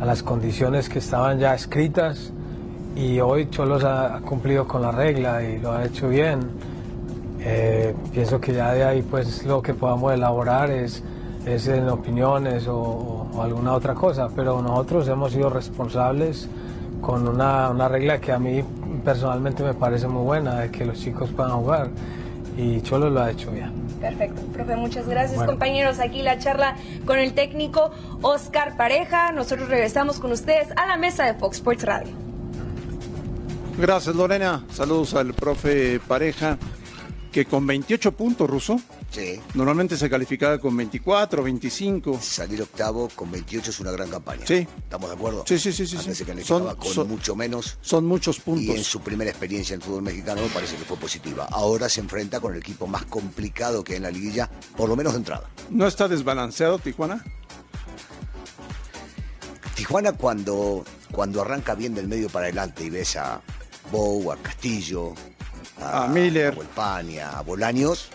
[0.00, 2.32] a las condiciones que estaban ya escritas
[2.96, 6.40] y hoy Cholos ha, cumplido con la regla y lo ha hecho bien.
[7.40, 11.04] Eh, pienso que ya de ahí pues lo que podamos elaborar es,
[11.46, 16.48] es en opiniones o, o, alguna otra cosa, pero nosotros hemos sido responsables
[17.00, 18.64] con una, una regla que a mí
[19.00, 21.90] personalmente me parece muy buena, de que los chicos puedan jugar
[22.56, 23.72] y Cholo lo ha hecho bien.
[24.00, 25.98] Perfecto, profe, muchas gracias compañeros.
[25.98, 27.90] Aquí la charla con el técnico
[28.22, 29.32] Oscar Pareja.
[29.32, 32.12] Nosotros regresamos con ustedes a la mesa de Fox Sports Radio.
[33.78, 36.58] Gracias Lorena, saludos al profe Pareja,
[37.32, 38.80] que con 28 puntos, Ruso,
[39.14, 39.40] Sí.
[39.54, 42.20] Normalmente se calificaba con 24, 25.
[42.20, 44.44] Salir octavo con 28 es una gran campaña.
[44.44, 44.66] Sí.
[44.76, 45.44] ¿Estamos de acuerdo?
[45.46, 45.86] Sí, sí, sí.
[45.86, 47.78] sí, se calificaba con mucho menos.
[47.80, 48.64] Son muchos puntos.
[48.64, 51.46] Y en su primera experiencia en fútbol mexicano me parece que fue positiva.
[51.50, 54.96] Ahora se enfrenta con el equipo más complicado que hay en la liguilla, por lo
[54.96, 55.48] menos de entrada.
[55.70, 57.24] ¿No está desbalanceado Tijuana?
[59.74, 63.40] Tijuana cuando, cuando arranca bien del medio para adelante y ves a
[63.90, 65.14] Bow, a Castillo,
[65.80, 68.10] a, Miller, a a Bolaños,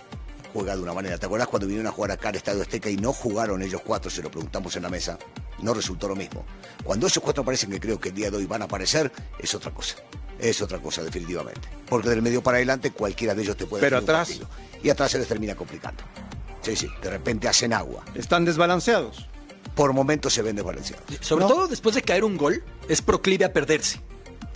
[0.53, 1.17] juega de una manera.
[1.17, 4.09] ¿Te acuerdas cuando vinieron a jugar acá al Estadio Azteca y no jugaron ellos cuatro?
[4.09, 5.17] Se lo preguntamos en la mesa.
[5.61, 6.45] No resultó lo mismo.
[6.83, 9.53] Cuando esos cuatro aparecen, que creo que el día de hoy van a aparecer, es
[9.53, 9.95] otra cosa.
[10.39, 11.67] Es otra cosa, definitivamente.
[11.87, 14.39] Porque del medio para adelante cualquiera de ellos te puede Pero atrás.
[14.81, 16.03] y atrás se les termina complicando.
[16.61, 18.03] Sí, sí, de repente hacen agua.
[18.15, 19.27] Están desbalanceados.
[19.75, 21.05] Por momentos se ven desbalanceados.
[21.21, 24.01] Sobre todo después de caer un gol, es proclive a perderse.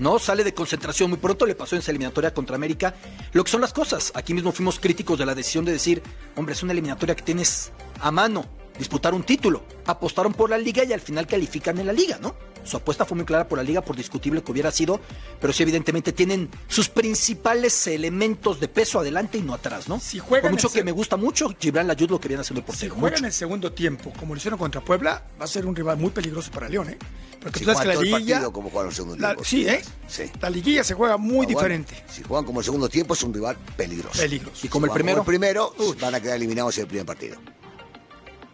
[0.03, 0.19] ¿No?
[0.19, 1.09] Sale de concentración.
[1.09, 2.93] Muy pronto le pasó en esa eliminatoria contra América.
[3.31, 4.11] Lo que son las cosas.
[4.13, 6.03] Aquí mismo fuimos críticos de la decisión de decir,
[6.35, 8.45] hombre, es una eliminatoria que tienes a mano,
[8.77, 9.63] disputar un título.
[9.87, 12.35] Apostaron por la liga y al final califican en la liga, ¿no?
[12.63, 14.99] Su apuesta fue muy clara por la liga, por discutible que hubiera sido,
[15.39, 19.99] pero sí evidentemente tienen sus principales elementos de peso adelante y no atrás, ¿no?
[19.99, 22.65] Si juegan por mucho que me gusta mucho, Gibran Layud lo que viene haciendo el
[22.65, 22.93] portero.
[22.93, 25.76] Si juegan en el segundo tiempo, como lo hicieron contra Puebla, va a ser un
[25.76, 26.97] rival muy peligroso para León, ¿eh?
[27.41, 28.49] Porque si tú sabes que la liguilla...
[28.52, 29.43] como juegan el segundo tiempo.
[29.43, 29.82] sí, ¿eh?
[30.08, 30.23] Sí.
[30.39, 31.93] La liguilla se juega muy diferente.
[32.10, 34.21] si juegan como el segundo tiempo, es un rival peligroso.
[34.21, 34.65] Peligroso.
[34.65, 35.23] Y como el primero...
[35.23, 37.38] Como el primero, van a quedar eliminados en el primer partido.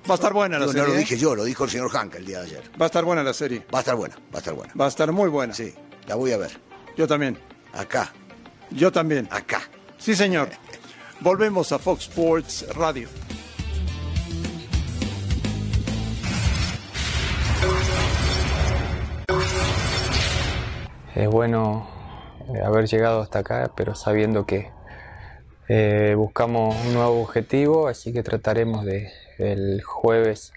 [0.08, 0.82] Va a estar buena la serie.
[0.82, 0.98] No lo ¿eh?
[1.00, 2.64] dije yo, lo dijo el señor Hank el día de ayer.
[2.80, 3.66] Va a estar buena la serie.
[3.74, 4.74] Va a estar buena, va a estar buena.
[4.80, 5.54] Va a estar muy buena.
[5.54, 5.74] Sí,
[6.08, 6.52] la voy a ver.
[6.98, 7.38] Yo también.
[7.74, 8.12] Acá.
[8.72, 9.28] Yo también.
[9.32, 9.62] Acá.
[9.98, 10.50] Sí, señor.
[11.20, 13.10] Volvemos a Fox Sports Radio.
[21.16, 21.90] Es bueno
[22.56, 24.72] eh, haber llegado hasta acá, pero sabiendo que
[25.68, 30.54] eh, buscamos un nuevo objetivo, así que trataremos de el jueves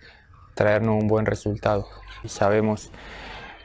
[0.55, 1.88] traernos un buen resultado.
[2.23, 2.90] Y sabemos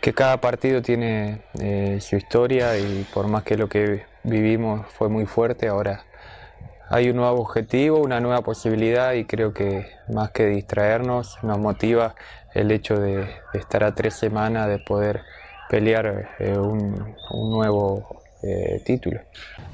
[0.02, 5.10] que cada partido tiene eh, su historia y por más que lo que vivimos fue
[5.10, 6.06] muy fuerte, ahora
[6.90, 12.16] hay un nuevo objetivo, una nueva posibilidad y creo que más que distraernos nos motiva
[12.54, 15.22] el hecho de, estar a tres semanas de poder
[15.70, 19.20] pelear eh, un, nuevo eh, título.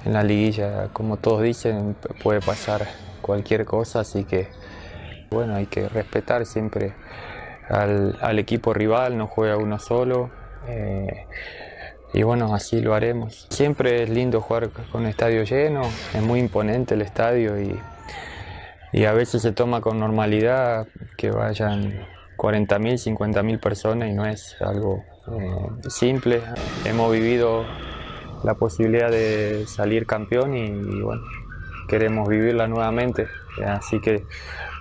[0.05, 2.87] En la liguilla, como todos dicen, puede pasar
[3.21, 4.47] cualquier cosa, así que
[5.33, 6.93] bueno, hay que respetar siempre
[7.69, 10.29] al, equipo rival, no juega uno solo.
[10.67, 11.25] Eh,
[12.13, 13.47] y bueno, así lo haremos.
[13.49, 15.81] Siempre es lindo jugar con estadio lleno,
[16.13, 17.79] es muy imponente el estadio y,
[19.05, 22.05] a veces se toma con normalidad que vayan
[22.37, 26.41] 40.000, 50.000 personas y no es algo eh, simple.
[26.85, 27.65] Hemos vivido
[28.43, 31.23] la posibilidad de salir campeón y bueno,
[31.87, 33.27] queremos vivirla nuevamente.
[33.65, 34.23] Así que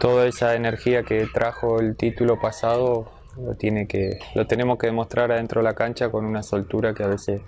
[0.01, 5.33] toda esa energía que trajo el título pasado lo, tiene que, lo tenemos que demostrar
[5.33, 7.41] adentro de la cancha con una soltura que a veces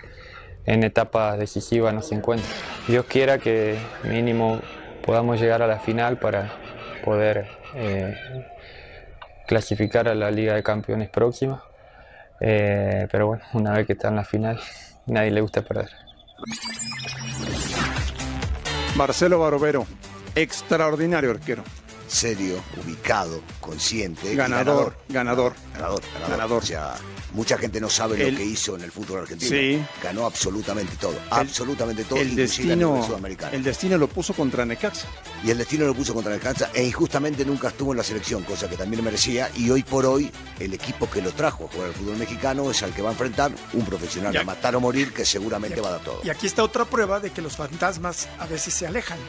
[0.65, 2.49] en etapas decisivas no se encuentra.
[2.87, 4.59] Dios quiera que mínimo
[5.05, 6.51] podamos llegar a la final para
[7.03, 8.15] poder eh,
[9.47, 11.63] clasificar a la Liga de Campeones próxima.
[12.39, 14.59] Eh, pero bueno, una vez que está en la final,
[15.05, 15.89] nadie le gusta perder.
[18.95, 19.85] Marcelo Barovero,
[20.35, 21.63] extraordinario arquero
[22.07, 24.35] serio, ubicado, consciente.
[24.35, 25.53] Ganador, ganador.
[25.73, 26.63] Ganador, ganador.
[26.63, 26.95] O sea,
[27.35, 29.51] mucha gente no sabe lo que hizo en el fútbol argentino.
[29.51, 29.83] Sí.
[30.01, 31.15] Ganó absolutamente todo.
[31.29, 33.05] absolutamente todo, el destino,
[33.51, 35.07] El destino lo puso contra Necaxa.
[35.43, 38.69] Y el destino lo puso contra Necaxa e injustamente nunca estuvo en la selección, cosa
[38.69, 39.49] que también merecía.
[39.55, 42.81] Y hoy por hoy, el equipo que lo trajo a jugar al fútbol mexicano es
[42.83, 45.91] al que va a enfrentar un profesional a matar o morir que seguramente va a
[45.91, 46.21] dar todo.
[46.23, 49.19] Y aquí está otra prueba de que los fantasmas a veces se alejan.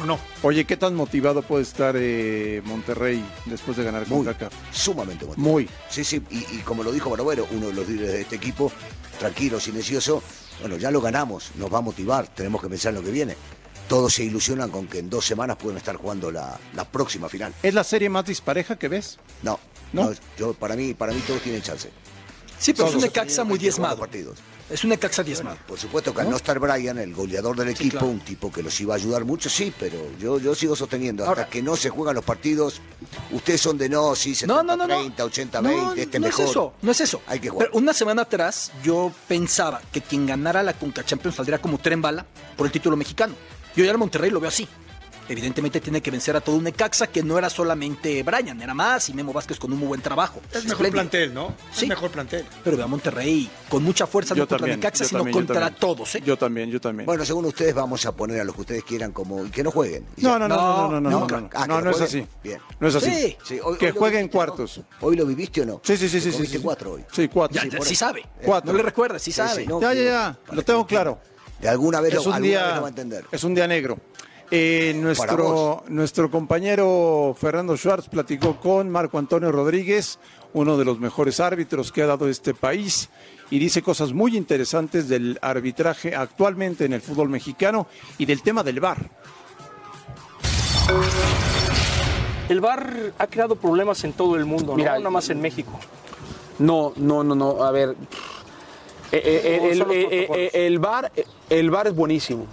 [0.00, 0.18] ¿O no?
[0.42, 4.52] Oye, ¿qué tan motivado puede estar eh, Monterrey después de ganar con CACAF?
[4.72, 5.50] Sumamente motivado.
[5.50, 5.68] Muy.
[5.88, 8.72] Sí, sí, y, como lo dijo Barovero, uno de los líderes de este equipo,
[9.18, 10.22] tranquilo, silencioso,
[10.60, 13.36] bueno, ya lo ganamos, nos va a motivar, tenemos que pensar en lo que viene.
[13.88, 16.58] Todos se ilusionan con que en dos semanas pueden estar jugando la,
[16.90, 17.52] próxima final.
[17.62, 19.18] ¿Es la serie más dispareja que ves?
[19.42, 19.58] No,
[19.92, 21.90] no, yo, para, mí, para mí todos tienen chance.
[22.58, 23.98] Sí, pero es un Necaxa muy diezmado.
[23.98, 24.38] Partidos.
[24.72, 25.58] Es un Necaxa diezmado.
[25.68, 28.80] por supuesto que al no estar Brian, el goleador del equipo, un tipo que los
[28.80, 32.14] iba a ayudar mucho, sí, pero yo, yo sigo sosteniendo, hasta que no se juegan
[32.14, 32.80] los partidos,
[33.32, 36.38] ustedes son de no, sí, 70, no, no, 30, 80, 20, este mejor.
[36.40, 37.22] No es eso, no es eso.
[37.26, 37.68] Hay que jugar.
[37.68, 42.00] Pero una semana atrás yo pensaba que quien ganara la Conca Champions saldría como tren
[42.00, 42.24] bala
[42.56, 43.34] por el título mexicano.
[43.76, 44.66] Yo ya el Monterrey lo veo así
[45.28, 49.08] evidentemente tiene que vencer a todo un Necaxa que no era solamente Brian, era más
[49.08, 50.40] y Memo Vázquez con un muy buen trabajo.
[50.52, 51.54] Es mejor plantel, ¿no?
[51.72, 51.84] Sí.
[51.84, 52.44] Es mejor plantel.
[52.64, 56.22] Pero ve a Monterrey con mucha fuerza, no contra Necaxa, sino contra todos, ¿eh?
[56.24, 57.06] Yo también, yo también.
[57.06, 59.70] Bueno, según ustedes vamos a poner a los que ustedes quieran como y que no
[59.70, 60.06] jueguen.
[60.18, 62.26] No, no, no, no, no, no, no, ah, no, no, es así.
[62.42, 62.60] Bien.
[62.80, 63.36] No es así.
[63.44, 63.60] Sí.
[63.78, 64.80] que jueguen cuartos.
[65.00, 65.80] ¿Hoy lo viviste o no?
[65.84, 66.32] Sí, sí, sí, sí.
[66.32, 67.04] sí, cuatro hoy.
[67.12, 67.60] Sí, cuatro.
[67.82, 68.24] sí, sabe.
[68.44, 68.72] Cuatro.
[68.72, 69.66] No le recuerda, sí sabe.
[69.66, 70.38] ya, ya, ya.
[70.52, 71.18] Lo tengo claro.
[71.60, 73.24] De alguna vez, es un día, va a entender.
[73.30, 73.98] Es un día negro.
[74.54, 80.18] Eh, nuestro, nuestro compañero Fernando Schwartz platicó con Marco Antonio Rodríguez,
[80.52, 83.08] uno de los mejores árbitros que ha dado este país,
[83.48, 87.86] y dice cosas muy interesantes del arbitraje actualmente en el fútbol mexicano
[88.18, 88.98] y del tema del VAR.
[92.50, 95.80] El VAR ha creado problemas en todo el mundo, no nada más en México.
[96.58, 97.64] No, no, no, no.
[97.64, 97.96] A ver,
[99.12, 101.10] eh, eh, el, VAR,
[101.48, 102.46] el VAR es buenísimo.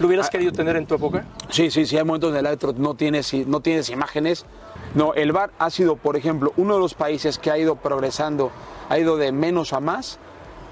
[0.00, 1.26] ¿Lo hubieras ah, querido tener en tu época?
[1.50, 4.46] Sí, sí, sí, hay momentos en el árbitro no tienes, no tienes imágenes.
[4.94, 8.50] No, el VAR ha sido, por ejemplo, uno de los países que ha ido progresando,
[8.88, 10.18] ha ido de menos a más,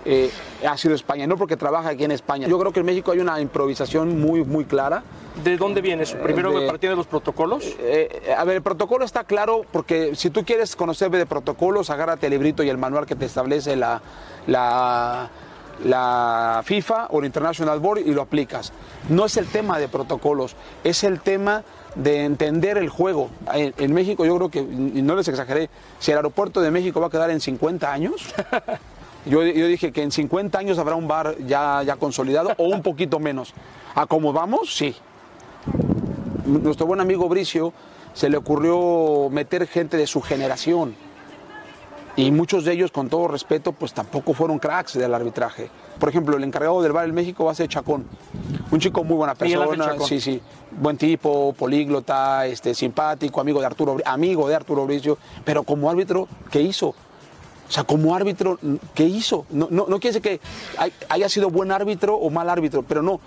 [0.06, 0.30] eh,
[0.66, 2.48] ha sido España, no porque trabaja aquí en España.
[2.48, 5.02] Yo creo que en México hay una improvisación muy, muy clara.
[5.44, 6.16] ¿De dónde viene eso?
[6.16, 7.66] ¿Primero de, partir de los protocolos?
[7.80, 11.90] Eh, eh, a ver, el protocolo está claro porque si tú quieres conocer de protocolos,
[11.90, 14.00] agárrate el librito y el manual que te establece la,
[14.46, 15.28] la
[15.84, 18.72] la FIFA o el International Board y lo aplicas.
[19.08, 21.64] No es el tema de protocolos, es el tema
[21.94, 23.30] de entender el juego.
[23.52, 27.08] En, México yo creo que, y no les exageré, si el aeropuerto de México va
[27.08, 28.34] a quedar en 50 años,
[29.26, 33.18] yo, dije que en 50 años habrá un bar ya, ya consolidado o un poquito
[33.18, 33.54] menos.
[33.94, 34.74] ¿A cómo vamos?
[34.76, 34.94] Sí.
[36.44, 37.72] Nuestro buen amigo Bricio
[38.14, 41.07] se le ocurrió meter gente de su generación
[42.18, 45.70] y muchos de ellos, con todo respeto, pues tampoco fueron cracks del arbitraje.
[46.00, 48.06] Por ejemplo, el encargado del bar en México va a ser Chacón.
[48.72, 53.98] Un chico muy buena persona, sí, sí, buen tipo, políglota, este, simpático, amigo de Arturo,
[54.04, 56.88] amigo de Arturo Bricio, pero como árbitro, ¿qué hizo?
[56.88, 58.58] O sea, como árbitro,
[58.94, 59.46] ¿qué hizo?
[59.50, 60.40] No, no, no quiere decir que
[61.08, 63.20] haya sido buen árbitro o mal árbitro, pero no,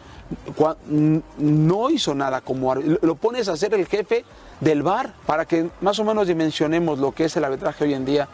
[1.37, 2.99] no hizo nada como árbitro.
[3.03, 4.25] Lo pones a ser el jefe
[4.59, 8.03] del bar para que más o menos dimensionemos lo que es el arbitraje hoy en
[8.03, 8.27] día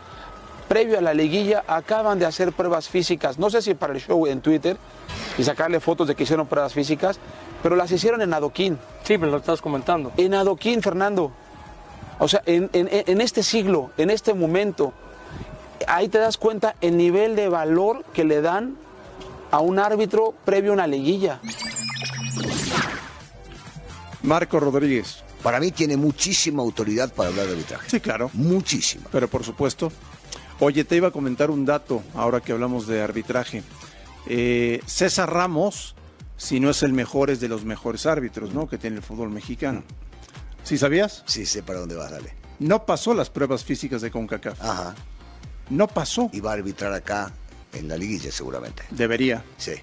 [0.68, 4.28] previo a la liguilla, acaban de hacer pruebas físicas, no sé si para el show
[4.28, 4.78] en Twitter,
[5.38, 7.20] y sacarle fotos de que hicieron pruebas físicas,
[7.64, 8.78] pero las hicieron en adoquín.
[9.04, 10.12] Sí, pero lo estás comentando.
[10.18, 11.32] En adoquín, Fernando.
[12.20, 14.94] O sea, en, en este siglo, en este momento,
[15.88, 18.78] ahí te das cuenta el nivel de valor que le dan
[19.52, 21.40] a un árbitro previo a una liguilla.
[24.24, 25.24] Marco Rodríguez.
[25.42, 27.90] Para mí tiene muchísima autoridad para hablar de arbitraje.
[27.90, 28.30] Sí, claro.
[28.34, 29.06] Muchísima.
[29.12, 29.92] Pero por supuesto.
[30.60, 33.64] Oye, te iba a comentar un dato ahora que hablamos de arbitraje.
[34.26, 35.96] Eh, César Ramos,
[36.36, 38.68] si no es el mejor, es de los mejores árbitros, ¿no?
[38.68, 39.84] Que tiene el fútbol mexicano.
[40.64, 41.24] ¿Sí sabías?
[41.28, 42.34] Sí, sé para dónde vas, dale.
[42.60, 44.62] No pasó las pruebas físicas de CONCACAF.
[44.62, 44.96] Ajá.
[45.70, 46.30] No pasó.
[46.34, 47.32] Y va a arbitrar acá
[47.74, 48.84] en la liguilla seguramente.
[48.90, 49.44] Debería.
[49.58, 49.74] Sí.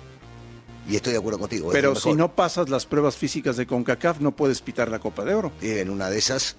[0.88, 1.70] Y estoy de acuerdo contigo.
[1.72, 5.34] Pero si no pasas las pruebas físicas de CONCACAF, no puedes pitar la Copa de
[5.34, 5.52] Oro.
[5.62, 6.56] Y en una de esas,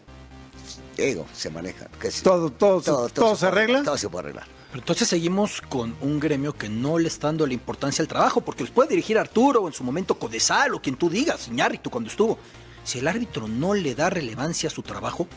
[0.98, 1.88] ego, se maneja.
[2.24, 3.84] ¿Todo, todo, todo, todo, se, arregla?
[3.84, 4.48] Todo se puede arreglar.
[4.70, 8.42] Pero entonces seguimos con un gremio que no le está dando la importancia al trabajo,
[8.42, 11.90] porque los puede dirigir Arturo o en su momento Codesal o quien tú digas, Iñárritu
[11.90, 12.38] cuando estuvo.
[12.84, 15.28] Si el árbitro no le da relevancia a su trabajo,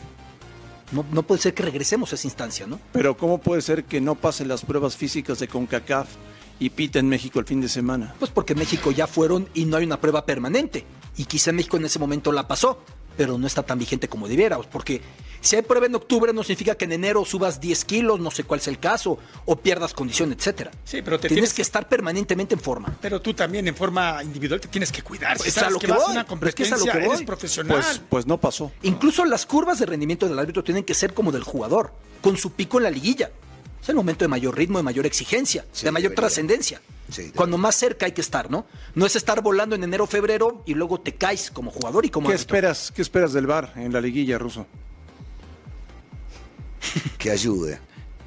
[0.91, 2.79] no, no, puede ser que regresemos a esa instancia, ¿no?
[2.91, 6.07] Pero ¿cómo puede ser que no pasen las pruebas físicas de CONCACAF
[6.59, 8.15] y pita en México el fin de semana?
[8.19, 10.85] Pues porque en México ya fueron y no hay una prueba permanente.
[11.15, 12.79] Y quizá México en ese momento la pasó,
[13.19, 14.57] pero no está tan vigente como debiera.
[14.59, 15.01] Porque
[15.41, 18.45] si hay prueba en octubre no significa que en enero subas 10 kilos, no sé
[18.45, 20.71] cuál es el caso, o pierdas condición, etcétera.
[20.85, 22.95] Sí, pero te tienes, que estar permanentemente en forma.
[23.01, 25.35] Pero tú también en forma individual te tienes que cuidar.
[25.35, 27.81] Pues es a lo que, vas a una competencia, es, eres profesional.
[27.81, 28.71] Pues, pues no pasó.
[28.83, 31.91] Incluso las curvas de rendimiento del árbitro tienen que ser como del jugador,
[32.21, 33.31] con su pico en la liguilla.
[33.81, 36.81] Es el momento de mayor ritmo, de mayor exigencia, de mayor trascendencia.
[37.35, 38.65] Cuando más cerca hay que estar, ¿no?
[38.93, 42.29] No es estar volando en enero, febrero y luego te caes como jugador y como
[42.29, 42.91] ¿Qué esperas?
[42.95, 44.67] ¿Qué esperas del VAR en la liguilla, Ruso?
[47.17, 47.79] Que ayude.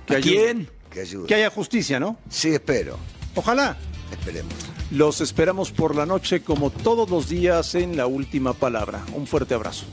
[0.07, 0.69] ¿Que ¿A quién?
[0.91, 1.27] Que ayude.
[1.27, 2.19] Que haya justicia, ¿no?
[2.29, 2.99] Sí, espero.
[3.35, 3.77] Ojalá.
[4.11, 4.53] Esperemos.
[4.91, 9.03] Los esperamos por la noche como todos los días en La Última Palabra.
[9.15, 9.87] Un fuerte abrazo.